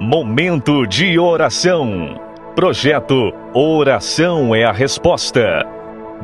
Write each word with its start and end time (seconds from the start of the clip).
Momento 0.00 0.86
de 0.86 1.18
oração. 1.18 2.20
Projeto 2.54 3.32
Oração 3.54 4.54
é 4.54 4.62
a 4.62 4.70
Resposta. 4.70 5.42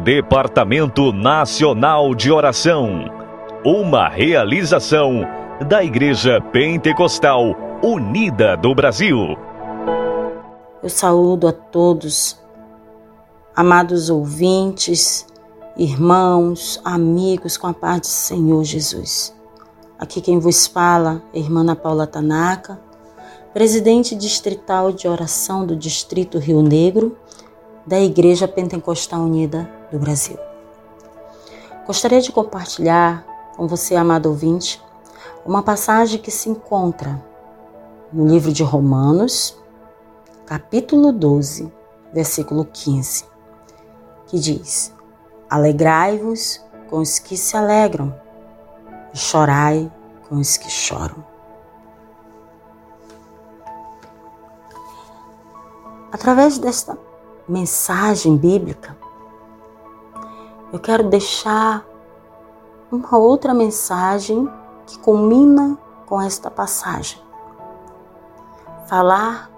Departamento 0.05 1.11
Nacional 1.11 2.15
de 2.15 2.31
Oração. 2.31 3.07
Uma 3.65 4.11
realização 4.11 5.23
da 5.67 5.83
Igreja 5.83 6.39
Pentecostal 6.53 7.57
Unida 7.83 8.59
do 8.59 8.75
Brasil. 8.75 9.39
Eu 10.83 10.91
saúdo 10.91 11.49
a 11.49 11.53
todos, 11.53 12.39
amados 13.57 14.11
ouvintes, 14.11 15.27
irmãos, 15.79 16.79
amigos, 16.85 17.57
com 17.57 17.69
a 17.69 17.73
paz 17.73 18.01
do 18.03 18.07
Senhor 18.07 18.65
Jesus. 18.65 19.35
Aqui 19.99 20.21
quem 20.21 20.39
vos 20.39 20.67
fala 20.67 21.23
é 21.33 21.39
a 21.39 21.41
irmã 21.41 21.75
Paula 21.75 22.07
Tanaka, 22.07 22.79
presidente 23.53 24.15
distrital 24.15 24.91
de 24.93 25.07
oração 25.07 25.67
do 25.67 25.77
Distrito 25.77 26.39
Rio 26.39 26.63
Negro 26.63 27.19
da 27.87 28.01
Igreja 28.01 28.49
Pentecostal 28.49 29.21
Unida 29.21 29.71
do 29.91 29.99
Brasil. 29.99 30.39
Gostaria 31.87 32.21
de 32.21 32.33
compartilhar 32.33 33.27
com 33.55 33.69
você, 33.69 33.95
amado 33.95 34.27
ouvinte, 34.27 34.81
uma 35.45 35.63
passagem 35.63 36.19
que 36.19 36.31
se 36.31 36.49
encontra 36.49 37.23
no 38.11 38.27
livro 38.27 38.53
de 38.53 38.63
Romanos, 38.63 39.59
capítulo 40.47 41.13
12, 41.13 41.71
versículo 42.13 42.65
15, 42.65 43.25
que 44.29 44.39
diz: 44.39 44.95
Alegrai-vos 45.51 46.63
com 46.89 47.01
os 47.01 47.19
que 47.19 47.37
se 47.37 47.55
alegram 47.55 48.15
e 49.13 49.19
chorai 49.19 49.93
com 50.27 50.37
os 50.37 50.57
que 50.57 50.71
choram. 50.71 51.32
Através 56.13 56.59
desta 56.59 56.99
mensagem 57.49 58.37
bíblica, 58.37 58.95
eu 60.71 60.79
quero 60.79 61.09
deixar 61.09 61.87
uma 62.91 63.17
outra 63.17 63.55
mensagem 63.55 64.47
que 64.87 64.99
combina 64.99 65.79
com 66.05 66.21
esta 66.21 66.51
passagem. 66.51 67.19
Falar 68.87 69.51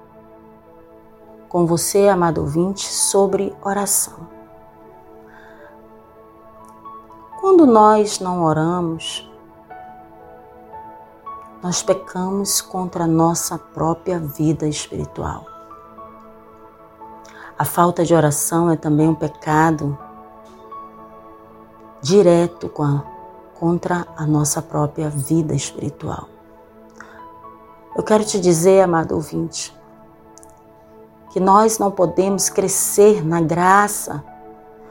com 1.48 1.66
você, 1.66 2.08
amado 2.08 2.38
ouvinte, 2.40 2.86
sobre 2.86 3.52
oração. 3.60 4.28
Quando 7.40 7.66
nós 7.66 8.20
não 8.20 8.44
oramos, 8.44 9.28
nós 11.60 11.82
pecamos 11.82 12.60
contra 12.60 13.04
a 13.04 13.08
nossa 13.08 13.58
própria 13.58 14.20
vida 14.20 14.68
espiritual. 14.68 15.53
A 17.56 17.64
falta 17.64 18.04
de 18.04 18.12
oração 18.12 18.68
é 18.68 18.76
também 18.76 19.08
um 19.08 19.14
pecado 19.14 19.96
direto 22.02 22.68
contra 23.54 24.06
a 24.16 24.26
nossa 24.26 24.60
própria 24.60 25.08
vida 25.08 25.54
espiritual. 25.54 26.28
Eu 27.96 28.02
quero 28.02 28.24
te 28.24 28.40
dizer, 28.40 28.82
amado 28.82 29.14
ouvinte, 29.14 29.72
que 31.30 31.38
nós 31.38 31.78
não 31.78 31.92
podemos 31.92 32.48
crescer 32.48 33.24
na 33.24 33.40
graça 33.40 34.24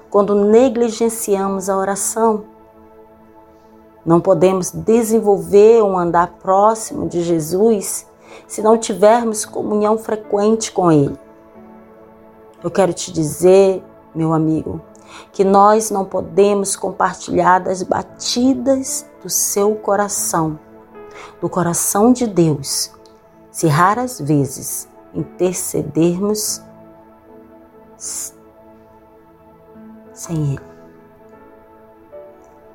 quando 0.09 0.34
negligenciamos 0.34 1.69
a 1.69 1.75
oração. 1.75 2.45
Não 4.06 4.22
podemos 4.22 4.72
desenvolver 4.72 5.84
um 5.84 5.97
andar 5.97 6.28
próximo 6.41 7.09
de 7.09 7.23
Jesus 7.23 8.08
se 8.47 8.61
não 8.61 8.78
tivermos 8.78 9.44
comunhão 9.44 9.97
frequente 9.97 10.72
com 10.72 10.89
Ele. 10.89 11.19
Eu 12.63 12.72
quero 12.72 12.94
te 12.94 13.12
dizer, 13.12 13.84
meu 14.16 14.34
amigo, 14.34 14.81
que 15.31 15.44
nós 15.44 15.91
não 15.91 16.06
podemos 16.06 16.75
compartilhar 16.75 17.59
das 17.59 17.84
batidas 17.84 19.06
do 19.22 19.29
seu 19.29 19.75
coração, 19.75 20.57
do 21.41 21.50
coração 21.50 22.13
de 22.13 22.25
Deus, 22.25 22.91
se 23.52 23.68
raras 23.68 24.19
vezes 24.19 24.88
intercedermos 25.13 26.62
sem 30.13 30.53
Ele 30.53 30.73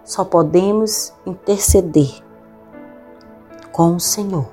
só 0.08 0.24
podemos 0.24 1.12
interceder 1.26 2.24
com 3.70 3.94
o 3.94 4.00
Senhor. 4.00 4.48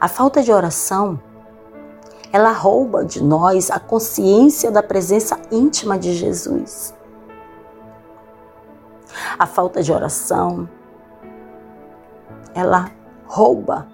A 0.00 0.06
falta 0.06 0.40
de 0.40 0.52
oração, 0.52 1.20
ela 2.32 2.52
rouba 2.52 3.04
de 3.04 3.22
nós 3.22 3.70
a 3.70 3.78
consciência 3.78 4.70
da 4.70 4.82
presença 4.82 5.40
íntima 5.50 5.98
de 5.98 6.12
Jesus. 6.14 6.94
A 9.38 9.46
falta 9.46 9.82
de 9.82 9.92
oração, 9.92 10.68
ela 12.54 12.90
rouba 13.26 13.86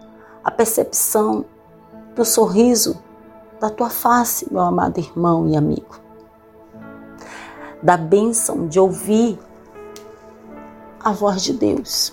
a 0.42 0.50
percepção 0.50 1.44
do 2.14 2.24
sorriso 2.24 3.02
da 3.60 3.70
tua 3.70 3.90
face, 3.90 4.52
meu 4.52 4.62
amado 4.62 4.98
irmão 4.98 5.48
e 5.48 5.56
amigo. 5.56 6.00
Da 7.82 7.96
bênção 7.96 8.66
de 8.66 8.78
ouvir 8.78 9.38
a 11.02 11.12
voz 11.12 11.42
de 11.42 11.52
Deus. 11.52 12.12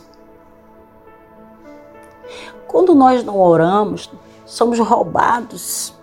Quando 2.68 2.94
nós 2.94 3.24
não 3.24 3.40
oramos, 3.40 4.12
somos 4.46 4.80
roubados 4.80 5.99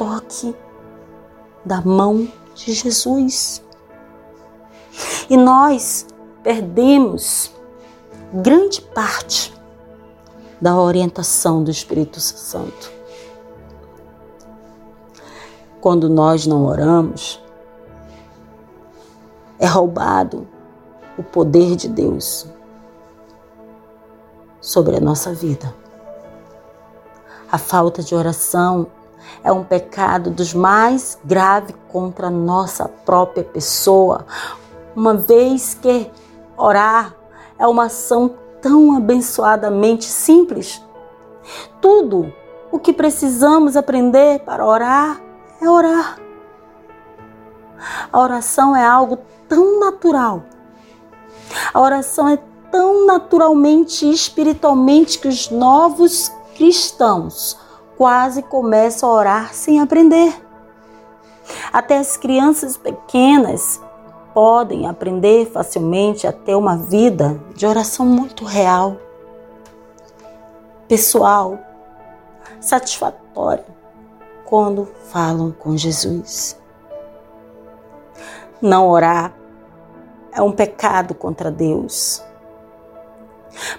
toque 0.00 0.56
da 1.62 1.82
mão 1.82 2.26
de 2.54 2.72
Jesus. 2.72 3.62
E 5.28 5.36
nós 5.36 6.06
perdemos 6.42 7.54
grande 8.32 8.80
parte 8.80 9.54
da 10.58 10.74
orientação 10.80 11.62
do 11.62 11.70
Espírito 11.70 12.18
Santo. 12.18 12.90
Quando 15.82 16.08
nós 16.08 16.46
não 16.46 16.64
oramos, 16.64 17.38
é 19.58 19.66
roubado 19.66 20.48
o 21.18 21.22
poder 21.22 21.76
de 21.76 21.88
Deus 21.90 22.46
sobre 24.62 24.96
a 24.96 25.00
nossa 25.00 25.34
vida. 25.34 25.74
A 27.52 27.58
falta 27.58 28.02
de 28.02 28.14
oração 28.14 28.86
é 29.42 29.52
um 29.52 29.64
pecado 29.64 30.30
dos 30.30 30.54
mais 30.54 31.18
graves 31.24 31.74
contra 31.88 32.28
a 32.28 32.30
nossa 32.30 32.88
própria 32.88 33.44
pessoa, 33.44 34.26
uma 34.94 35.14
vez 35.14 35.74
que 35.74 36.10
orar 36.56 37.14
é 37.58 37.66
uma 37.66 37.84
ação 37.84 38.34
tão 38.60 38.96
abençoadamente 38.96 40.04
simples. 40.04 40.82
Tudo 41.80 42.32
o 42.70 42.78
que 42.78 42.92
precisamos 42.92 43.76
aprender 43.76 44.40
para 44.40 44.64
orar 44.66 45.20
é 45.60 45.68
orar. 45.68 46.18
A 48.12 48.20
oração 48.20 48.76
é 48.76 48.84
algo 48.84 49.18
tão 49.48 49.80
natural 49.80 50.42
a 51.72 51.80
oração 51.80 52.28
é 52.28 52.38
tão 52.70 53.06
naturalmente 53.06 54.06
e 54.06 54.12
espiritualmente 54.12 55.18
que 55.18 55.28
os 55.28 55.50
novos 55.50 56.32
cristãos 56.54 57.58
quase 58.00 58.42
começam 58.42 59.10
a 59.10 59.12
orar 59.12 59.52
sem 59.52 59.78
aprender. 59.78 60.34
Até 61.70 61.98
as 61.98 62.16
crianças 62.16 62.74
pequenas 62.74 63.78
podem 64.32 64.88
aprender 64.88 65.44
facilmente 65.50 66.26
a 66.26 66.32
ter 66.32 66.54
uma 66.54 66.78
vida 66.78 67.38
de 67.54 67.66
oração 67.66 68.06
muito 68.06 68.42
real, 68.42 68.96
pessoal, 70.88 71.58
satisfatória, 72.58 73.66
quando 74.46 74.88
falam 75.12 75.52
com 75.52 75.76
Jesus. 75.76 76.58
Não 78.62 78.88
orar 78.88 79.34
é 80.32 80.40
um 80.40 80.52
pecado 80.52 81.14
contra 81.14 81.50
Deus. 81.50 82.24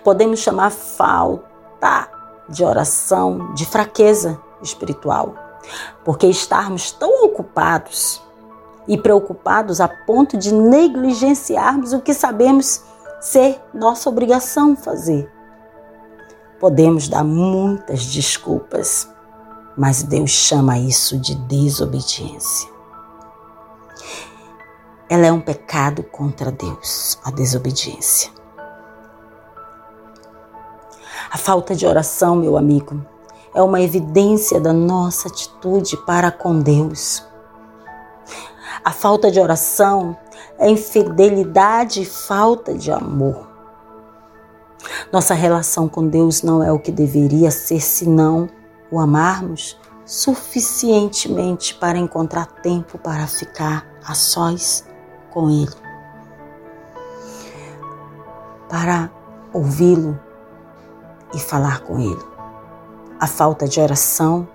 Podemos 0.04 0.42
chamar 0.42 0.70
falta 0.70 2.21
de 2.52 2.64
oração 2.64 3.54
de 3.54 3.66
fraqueza 3.66 4.40
espiritual, 4.62 5.34
porque 6.04 6.28
estarmos 6.28 6.92
tão 6.92 7.26
ocupados 7.26 8.22
e 8.88 8.98
preocupados 8.98 9.80
a 9.80 9.88
ponto 9.88 10.38
de 10.38 10.54
negligenciarmos 10.54 11.94
o 11.94 12.02
que 12.02 12.14
sabemos 12.14 12.84
ser 13.20 13.60
nossa 13.74 14.10
obrigação 14.10 14.76
fazer. 14.76 15.32
Podemos 16.60 17.08
dar 17.08 17.24
muitas 17.24 18.06
desculpas, 18.06 19.10
mas 19.76 20.04
Deus 20.04 20.30
chama 20.30 20.78
isso 20.78 21.18
de 21.18 21.36
desobediência 21.36 22.72
ela 25.12 25.26
é 25.26 25.32
um 25.32 25.42
pecado 25.42 26.04
contra 26.04 26.50
Deus, 26.54 27.20
a 27.22 27.32
desobediência. 27.32 28.32
A 31.30 31.38
falta 31.38 31.76
de 31.76 31.86
oração, 31.86 32.36
meu 32.36 32.58
amigo, 32.58 33.06
é 33.54 33.62
uma 33.62 33.82
evidência 33.82 34.60
da 34.60 34.74
nossa 34.74 35.28
atitude 35.28 35.98
para 36.06 36.32
com 36.32 36.60
Deus. 36.60 37.24
A 38.84 38.92
falta 38.92 39.30
de 39.30 39.40
oração 39.40 40.18
é 40.58 40.70
infidelidade 40.70 42.02
e 42.02 42.06
falta 42.06 42.74
de 42.74 42.92
amor. 42.92 43.50
Nossa 45.12 45.34
relação 45.34 45.88
com 45.88 46.08
Deus 46.08 46.42
não 46.42 46.64
é 46.64 46.72
o 46.72 46.80
que 46.80 46.92
deveria 46.92 47.52
ser 47.52 47.82
senão 47.82 48.50
o 48.90 49.00
amarmos 49.00 49.78
suficientemente 50.06 51.76
para 51.76 51.98
encontrar 51.98 52.46
tempo 52.46 52.98
para 52.98 53.28
ficar 53.28 53.86
a 54.04 54.14
sós 54.14 54.84
com 55.30 55.50
Ele, 55.50 55.72
para 58.68 59.10
ouvi-lo 59.54 60.20
e 61.34 61.40
falar 61.40 61.82
com 61.82 62.00
Ele. 62.00 62.24
A 63.20 63.28
falta 63.28 63.68
de 63.68 63.80
oração 63.80 64.48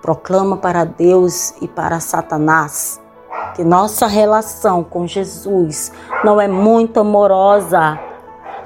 proclama 0.00 0.56
para 0.56 0.84
Deus 0.84 1.54
e 1.60 1.68
para 1.68 2.00
Satanás 2.00 3.00
que 3.54 3.64
nossa 3.64 4.06
relação 4.06 4.82
com 4.82 5.06
Jesus 5.06 5.92
não 6.24 6.40
é 6.40 6.48
muito 6.48 7.00
amorosa 7.00 7.98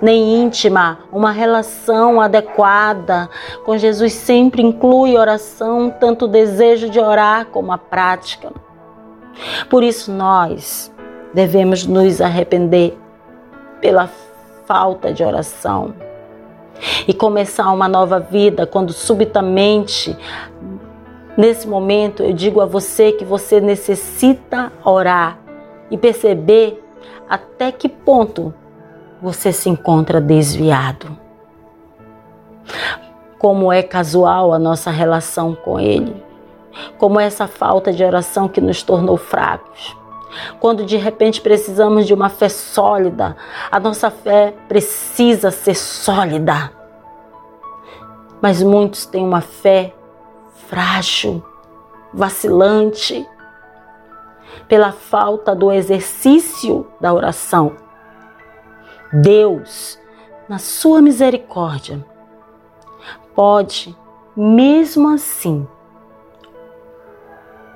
nem 0.03 0.43
íntima, 0.43 0.99
uma 1.11 1.31
relação 1.31 2.21
adequada 2.21 3.31
com 3.65 3.79
Jesus 3.79 4.13
sempre 4.13 4.63
inclui 4.63 5.17
oração, 5.17 5.89
tanto 5.99 6.27
o 6.27 6.29
desejo 6.29 6.91
de 6.91 7.01
orar 7.01 7.47
como 7.47 7.73
a 7.73 7.79
prática. 7.79 8.53
Por 9.71 9.83
isso 9.83 10.13
nós 10.13 10.93
devemos 11.33 11.87
nos 11.87 12.21
arrepender 12.21 12.99
pela 13.81 14.11
falta 14.67 15.13
de 15.13 15.25
oração 15.25 15.95
e 17.07 17.15
começar 17.15 17.71
uma 17.71 17.89
nova 17.89 18.19
vida 18.19 18.67
quando 18.67 18.93
subitamente 18.93 20.17
nesse 21.37 21.67
momento 21.67 22.23
eu 22.23 22.33
digo 22.33 22.61
a 22.61 22.67
você 22.67 23.13
que 23.13 23.25
você 23.25 23.61
necessita 23.61 24.73
orar 24.85 25.39
e 25.91 25.99
perceber 25.99 26.83
até 27.29 27.73
que 27.73 27.89
ponto 27.89 28.55
você 29.21 29.53
se 29.53 29.69
encontra 29.69 30.21
desviado. 30.21 31.17
Como 33.39 33.73
é 33.73 33.83
casual 33.83 34.53
a 34.53 34.59
nossa 34.59 34.91
relação 34.91 35.55
com 35.55 35.79
Ele, 35.79 36.23
como 36.99 37.21
é 37.21 37.25
essa 37.25 37.47
falta 37.47 37.93
de 37.93 38.03
oração 38.05 38.49
que 38.49 38.61
nos 38.61 38.83
tornou 38.83 39.17
fracos. 39.17 39.97
Quando 40.61 40.85
de 40.85 40.97
repente 40.97 41.41
precisamos 41.41 42.07
de 42.07 42.15
uma 42.15 42.29
fé 42.29 42.49
sólida, 42.49 43.37
a 43.71 43.79
nossa 43.79 44.11
fé 44.11 44.55
precisa 44.69 45.51
ser 45.51 45.75
sólida. 45.75 46.73
Mas 48.41 48.63
muitos 48.63 49.07
têm 49.07 49.25
uma 49.25 49.41
fé 49.41 49.95
frágil, 50.69 51.45
vacilante, 52.13 53.27
pela 54.69 54.93
falta 54.93 55.55
do 55.55 55.73
exercício 55.73 56.87
da 57.01 57.13
oração. 57.13 57.77
Deus, 59.13 59.99
na 60.49 60.59
sua 60.59 61.01
misericórdia, 61.01 62.05
pode, 63.35 63.97
mesmo 64.37 65.09
assim, 65.09 65.67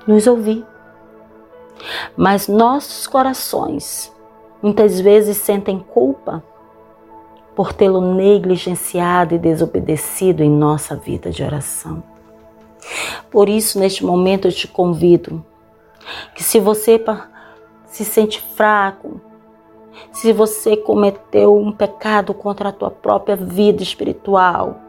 nos 0.05 0.27
ouvir. 0.27 0.65
Mas 2.15 2.47
nossos 2.47 3.07
corações 3.07 4.13
muitas 4.61 4.99
vezes 4.99 5.37
sentem 5.37 5.79
culpa 5.79 6.43
por 7.55 7.73
tê-lo 7.73 8.01
negligenciado 8.15 9.35
e 9.35 9.37
desobedecido 9.37 10.43
em 10.43 10.49
nossa 10.49 10.95
vida 10.95 11.29
de 11.29 11.43
oração. 11.43 12.03
Por 13.29 13.49
isso, 13.49 13.79
neste 13.79 14.05
momento, 14.05 14.47
eu 14.47 14.51
te 14.51 14.67
convido 14.67 15.45
que, 16.33 16.43
se 16.43 16.59
você 16.59 17.03
se 17.85 18.05
sente 18.05 18.41
fraco, 18.55 19.19
se 20.11 20.31
você 20.31 20.77
cometeu 20.77 21.57
um 21.57 21.71
pecado 21.71 22.33
contra 22.33 22.69
a 22.69 22.71
tua 22.71 22.89
própria 22.89 23.35
vida 23.35 23.83
espiritual, 23.83 24.79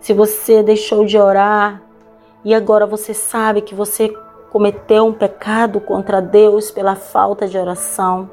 se 0.00 0.12
você 0.12 0.62
deixou 0.62 1.04
de 1.04 1.18
orar 1.18 1.82
e 2.44 2.54
agora 2.54 2.86
você 2.86 3.14
sabe 3.14 3.62
que 3.62 3.74
você 3.74 4.08
cometeu 4.54 5.06
um 5.06 5.12
pecado 5.12 5.80
contra 5.80 6.22
Deus 6.22 6.70
pela 6.70 6.94
falta 6.94 7.48
de 7.48 7.58
oração, 7.58 8.30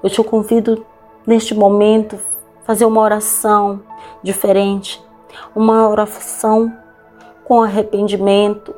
eu 0.00 0.08
te 0.08 0.22
convido 0.22 0.86
neste 1.26 1.52
momento 1.52 2.16
fazer 2.62 2.84
uma 2.84 3.00
oração 3.00 3.82
diferente, 4.22 5.04
uma 5.52 5.88
oração 5.88 6.72
com 7.42 7.60
arrependimento 7.60 8.72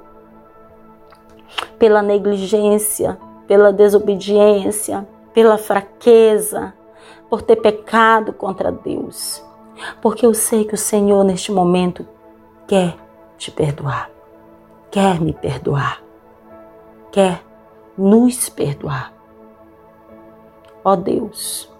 pela 1.78 2.00
negligência, 2.00 3.19
pela 3.46 3.70
desobediência, 3.70 5.06
pela 5.34 5.58
fraqueza, 5.58 6.72
por 7.28 7.43
ter 7.43 7.56
pecado 7.56 8.32
contra 8.32 8.72
Deus. 8.72 9.44
Porque 10.00 10.25
eu 10.25 10.32
sei 10.32 10.64
que 10.64 10.75
o 10.75 10.78
Senhor 10.78 11.25
neste 11.25 11.52
momento 11.52 12.08
quer 12.66 12.96
te 13.37 13.50
perdoar, 13.50 14.08
quer 14.90 15.20
me 15.20 15.34
perdoar, 15.34 16.03
quer 17.14 17.44
nos 17.96 18.49
perdoar. 18.49 19.14
Ó 20.84 20.94
oh 20.94 20.96
Deus, 20.96 21.72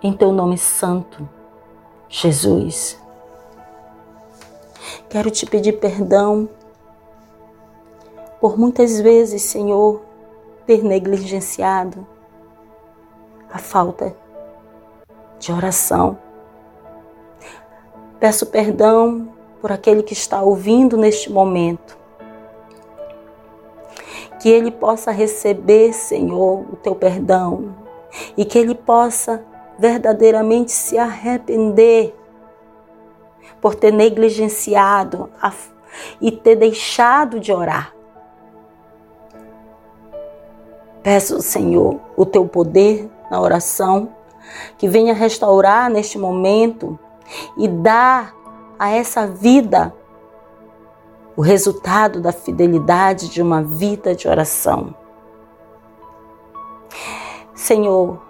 em 0.00 0.12
teu 0.12 0.30
nome 0.30 0.56
santo, 0.56 1.28
Jesus, 2.08 3.02
quero 5.08 5.28
te 5.28 5.44
pedir 5.44 5.80
perdão 5.80 6.48
por 8.40 8.56
muitas 8.56 9.00
vezes, 9.00 9.42
Senhor, 9.42 10.00
ter 10.64 10.84
negligenciado 10.84 12.06
a 13.52 13.58
falta 13.58 14.16
de 15.40 15.50
oração. 15.50 16.16
Peço 18.20 18.46
perdão 18.46 19.34
por 19.60 19.72
aquele 19.72 20.04
que 20.04 20.12
está 20.12 20.40
ouvindo 20.42 20.96
neste 20.96 21.28
momento. 21.28 22.05
Que 24.46 24.50
ele 24.50 24.70
possa 24.70 25.10
receber, 25.10 25.92
Senhor, 25.92 26.60
o 26.72 26.76
teu 26.76 26.94
perdão 26.94 27.74
e 28.36 28.44
que 28.44 28.56
ele 28.56 28.76
possa 28.76 29.44
verdadeiramente 29.76 30.70
se 30.70 30.96
arrepender 30.96 32.14
por 33.60 33.74
ter 33.74 33.92
negligenciado 33.92 35.28
a, 35.42 35.52
e 36.20 36.30
ter 36.30 36.54
deixado 36.54 37.40
de 37.40 37.52
orar. 37.52 37.92
Peço, 41.02 41.42
Senhor, 41.42 41.98
o 42.16 42.24
teu 42.24 42.46
poder 42.46 43.10
na 43.28 43.40
oração, 43.40 44.10
que 44.78 44.88
venha 44.88 45.12
restaurar 45.12 45.90
neste 45.90 46.20
momento 46.20 46.96
e 47.58 47.66
dar 47.66 48.32
a 48.78 48.90
essa 48.90 49.26
vida 49.26 49.92
o 51.36 51.42
resultado 51.42 52.20
da 52.20 52.32
fidelidade 52.32 53.28
de 53.28 53.42
uma 53.42 53.62
vida 53.62 54.14
de 54.14 54.26
oração. 54.26 54.94
Senhor, 57.54 58.22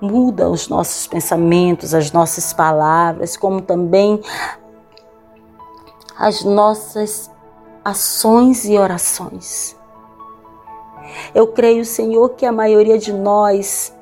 muda 0.00 0.50
os 0.50 0.68
nossos 0.68 1.06
pensamentos, 1.06 1.94
as 1.94 2.12
nossas 2.12 2.52
palavras, 2.52 3.36
como 3.36 3.62
também 3.62 4.20
as 6.18 6.44
nossas 6.44 7.30
ações 7.84 8.64
e 8.64 8.76
orações. 8.76 9.76
Eu 11.34 11.46
creio, 11.48 11.84
Senhor, 11.84 12.30
que 12.30 12.44
a 12.44 12.52
maioria 12.52 12.98
de 12.98 13.12
nós 13.12 13.94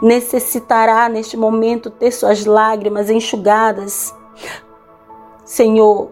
necessitará 0.00 1.08
neste 1.08 1.36
momento 1.36 1.90
ter 1.90 2.10
suas 2.10 2.44
lágrimas 2.44 3.10
enxugadas. 3.10 4.14
Senhor, 5.44 6.10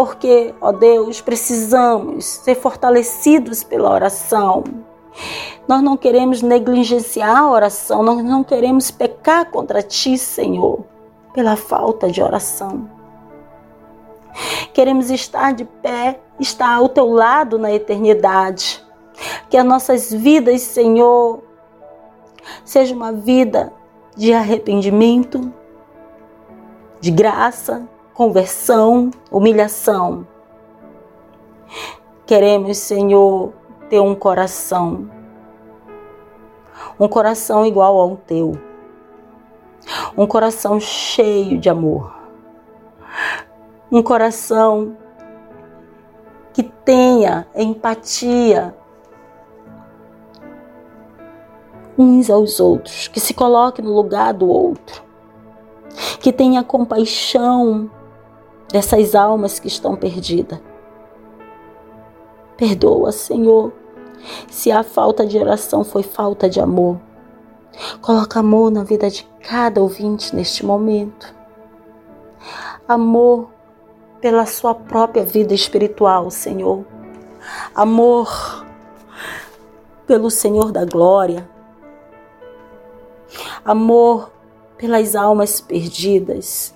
porque, 0.00 0.54
ó 0.62 0.72
Deus, 0.72 1.20
precisamos 1.20 2.24
ser 2.24 2.54
fortalecidos 2.54 3.62
pela 3.62 3.92
oração. 3.92 4.64
Nós 5.68 5.82
não 5.82 5.94
queremos 5.94 6.40
negligenciar 6.40 7.36
a 7.36 7.50
oração, 7.50 8.02
nós 8.02 8.24
não 8.24 8.42
queremos 8.42 8.90
pecar 8.90 9.50
contra 9.50 9.82
Ti, 9.82 10.16
Senhor, 10.16 10.86
pela 11.34 11.54
falta 11.54 12.10
de 12.10 12.22
oração. 12.22 12.88
Queremos 14.72 15.10
estar 15.10 15.52
de 15.52 15.66
pé, 15.66 16.18
estar 16.38 16.76
ao 16.76 16.88
teu 16.88 17.10
lado 17.10 17.58
na 17.58 17.70
eternidade. 17.70 18.82
Que 19.50 19.58
as 19.58 19.66
nossas 19.66 20.10
vidas, 20.10 20.62
Senhor, 20.62 21.42
seja 22.64 22.94
uma 22.94 23.12
vida 23.12 23.70
de 24.16 24.32
arrependimento, 24.32 25.52
de 27.02 27.10
graça, 27.10 27.86
conversão, 28.14 29.10
humilhação. 29.30 30.26
Queremos, 32.26 32.78
Senhor, 32.78 33.52
ter 33.88 34.00
um 34.00 34.14
coração. 34.14 35.10
Um 36.98 37.08
coração 37.08 37.64
igual 37.64 37.98
ao 37.98 38.16
teu, 38.16 38.52
um 40.16 40.26
coração 40.26 40.78
cheio 40.78 41.58
de 41.58 41.68
amor, 41.68 42.14
um 43.90 44.02
coração 44.02 44.96
que 46.52 46.62
tenha 46.62 47.46
empatia 47.54 48.74
uns 51.96 52.30
aos 52.30 52.60
outros, 52.60 53.08
que 53.08 53.20
se 53.20 53.32
coloque 53.34 53.80
no 53.82 53.94
lugar 53.94 54.34
do 54.34 54.48
outro, 54.48 55.02
que 56.20 56.32
tenha 56.32 56.62
compaixão 56.62 57.90
dessas 58.72 59.14
almas 59.14 59.58
que 59.58 59.68
estão 59.68 59.96
perdidas. 59.96 60.60
Perdoa, 62.56 63.10
Senhor, 63.10 63.72
se 64.48 64.70
a 64.70 64.82
falta 64.82 65.26
de 65.26 65.38
oração 65.38 65.82
foi 65.82 66.02
falta 66.02 66.48
de 66.48 66.60
amor. 66.60 67.00
Coloca 68.00 68.40
amor 68.40 68.70
na 68.70 68.84
vida 68.84 69.08
de 69.08 69.26
cada 69.48 69.80
ouvinte 69.80 70.34
neste 70.34 70.64
momento. 70.64 71.34
Amor 72.86 73.50
pela 74.20 74.44
sua 74.44 74.74
própria 74.74 75.24
vida 75.24 75.54
espiritual, 75.54 76.30
Senhor. 76.30 76.84
Amor 77.74 78.66
pelo 80.06 80.30
Senhor 80.30 80.72
da 80.72 80.84
glória. 80.84 81.48
Amor 83.64 84.30
pelas 84.76 85.14
almas 85.14 85.60
perdidas. 85.60 86.74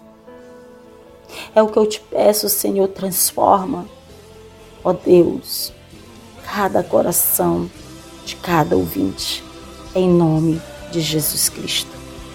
É 1.55 1.63
o 1.63 1.69
que 1.69 1.79
eu 1.79 1.87
te 1.87 2.01
peço, 2.01 2.49
Senhor, 2.49 2.89
transforma, 2.89 3.87
ó 4.83 4.93
Deus, 4.93 5.73
cada 6.45 6.83
coração 6.83 7.71
de 8.25 8.37
cada 8.37 8.77
ouvinte, 8.77 9.43
em 9.95 10.09
nome 10.09 10.61
de 10.91 11.01
Jesus 11.01 11.49
Cristo. 11.49 11.91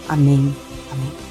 Amém. 0.08 0.56
Amém. 0.92 1.30